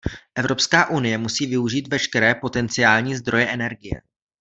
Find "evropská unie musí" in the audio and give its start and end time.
0.35-1.45